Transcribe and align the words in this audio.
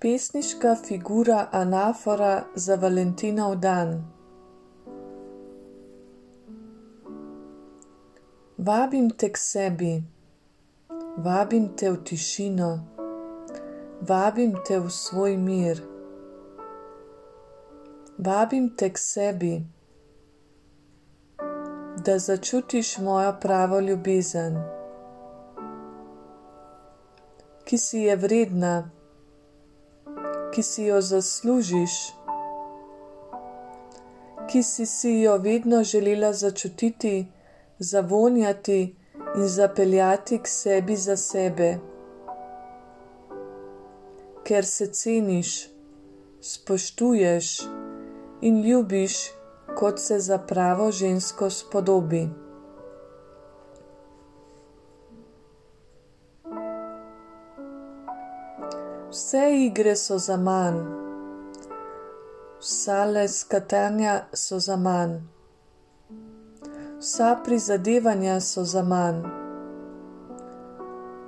Pesniška 0.00 0.74
figura 0.74 1.48
anafora 1.52 2.44
za 2.54 2.76
Valentinov 2.76 3.56
dan. 3.56 4.04
Vabim 8.58 9.10
te 9.10 9.28
k 9.32 9.36
sebi, 9.38 10.02
vabim 11.16 11.66
te 11.76 11.90
v 11.90 11.98
tišino, 12.04 12.68
vabim 14.08 14.54
te 14.68 14.78
v 14.78 14.90
svoj 14.90 15.36
mir. 15.36 15.82
Vabim 18.18 18.70
te 18.76 18.88
k 18.92 18.98
sebi, 18.98 19.50
da 22.04 22.18
začutiš 22.18 22.98
mojo 22.98 23.36
pravo 23.40 23.80
ljubezen, 23.80 24.56
ki 27.64 27.78
si 27.78 27.98
je 28.08 28.16
vredna 28.16 28.90
ki 30.54 30.62
si 30.62 30.84
jo 30.84 31.00
zaslužiš, 31.00 31.94
ki 34.50 34.62
si 34.62 34.86
si 34.86 35.20
jo 35.20 35.36
vedno 35.38 35.84
želela 35.84 36.32
začutiti, 36.32 37.26
zavonjati 37.78 38.96
in 39.36 39.48
zapeljati 39.48 40.38
k 40.38 40.46
sebi 40.46 40.96
za 40.96 41.16
sebe, 41.16 41.78
ker 44.44 44.66
se 44.66 44.86
ceniš, 44.86 45.68
spoštuješ 46.40 47.60
in 48.40 48.62
ljubiš, 48.62 49.14
kot 49.78 49.98
se 49.98 50.18
za 50.18 50.38
pravo 50.38 50.90
žensko 50.92 51.50
spodobi. 51.50 52.28
Vse 59.10 59.64
igre 59.66 59.96
so 59.96 60.18
za 60.18 60.36
manj, 60.36 60.76
vsa 62.60 63.04
leskatanja 63.04 64.12
so 64.32 64.58
za 64.58 64.76
manj, 64.76 65.16
vsa 66.98 67.30
prizadevanja 67.44 68.40
so 68.40 68.64
za 68.64 68.82
manj, 68.82 69.18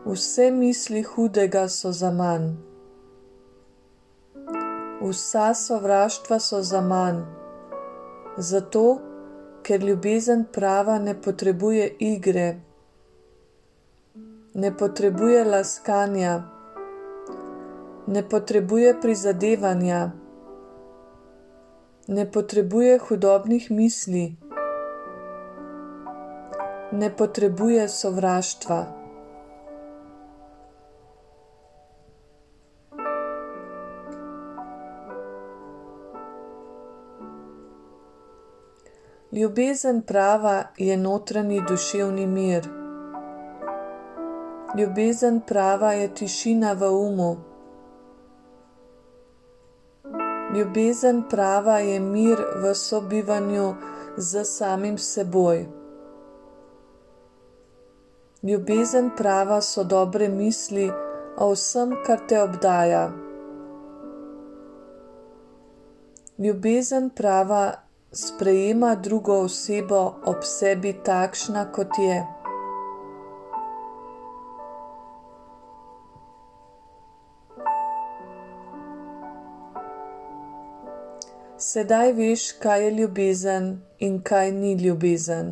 vse 0.04 0.50
misli 0.50 1.02
hudega 1.02 1.68
so 1.68 1.92
za 1.92 2.10
manj, 2.10 2.46
vsa 5.02 5.54
sovraštva 5.54 6.38
so 6.38 6.62
za 6.62 6.80
manj, 6.80 7.20
zato 8.36 8.98
ker 9.62 9.82
ljubezen 9.82 10.46
prava 10.52 10.98
ne 10.98 11.18
potrebuje 11.22 11.96
igre, 11.98 12.60
ne 14.54 14.76
potrebuje 14.76 15.44
laskanja 15.44 16.51
ne 18.12 18.22
potrebuje 18.28 18.94
prizadevanja, 19.00 20.12
ne 22.08 22.30
potrebuje 22.30 22.98
hudobnih 22.98 23.70
misli, 23.70 24.36
ne 26.92 27.08
potrebuje 27.16 27.88
sovraštva. 27.88 28.80
Ljubezen 39.32 40.02
prava 40.02 40.64
je 40.76 40.96
notranji 40.96 41.62
duševni 41.68 42.26
mir. 42.26 42.68
Ljubezen 44.78 45.40
prava 45.48 45.92
je 45.92 46.14
tišina 46.14 46.72
v 46.72 46.92
umu. 46.92 47.51
Ljubezen 50.52 51.22
prava 51.30 51.78
je 51.78 52.00
mir 52.00 52.40
v 52.62 52.74
sobivanju 52.74 53.74
z 54.16 54.44
samim 54.44 54.98
seboj. 54.98 55.66
Ljubezen 58.42 59.10
prava 59.16 59.60
so 59.60 59.84
dobre 59.84 60.28
misli 60.28 60.90
o 61.36 61.52
vsem, 61.52 61.94
kar 62.06 62.20
te 62.28 62.42
obdaja. 62.42 63.10
Ljubezen 66.38 67.10
prava 67.10 67.72
sprejema 68.12 68.94
drugo 68.94 69.40
osebo 69.46 70.14
ob 70.24 70.44
sebi 70.44 70.92
takšna, 71.04 71.64
kot 71.72 71.98
je. 71.98 72.41
Sedaj 81.62 82.12
veš, 82.18 82.44
kaj 82.62 82.80
je 82.84 82.90
ljubezen 82.94 83.66
in 84.06 84.14
kaj 84.28 84.46
ni 84.52 84.72
ljubezen. 84.84 85.50